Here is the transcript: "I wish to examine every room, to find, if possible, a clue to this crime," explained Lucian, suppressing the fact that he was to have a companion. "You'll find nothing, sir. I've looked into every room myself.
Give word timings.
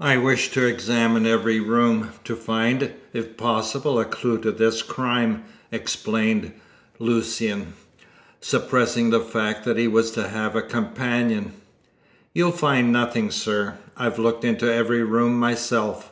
"I 0.00 0.16
wish 0.16 0.50
to 0.54 0.66
examine 0.66 1.24
every 1.24 1.60
room, 1.60 2.10
to 2.24 2.34
find, 2.34 2.94
if 3.12 3.36
possible, 3.36 4.00
a 4.00 4.04
clue 4.04 4.38
to 4.38 4.50
this 4.50 4.82
crime," 4.82 5.44
explained 5.70 6.50
Lucian, 6.98 7.74
suppressing 8.40 9.10
the 9.10 9.20
fact 9.20 9.64
that 9.64 9.76
he 9.78 9.86
was 9.86 10.10
to 10.18 10.26
have 10.26 10.56
a 10.56 10.62
companion. 10.62 11.52
"You'll 12.34 12.50
find 12.50 12.92
nothing, 12.92 13.30
sir. 13.30 13.78
I've 13.96 14.18
looked 14.18 14.42
into 14.44 14.66
every 14.68 15.04
room 15.04 15.38
myself. 15.38 16.10